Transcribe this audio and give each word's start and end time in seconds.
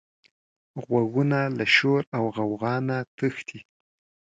غوږونه 0.83 1.39
له 1.57 1.65
شور 1.75 2.01
او 2.17 2.23
غوغا 2.35 2.75
نه 2.87 2.97
تښتي 3.17 3.59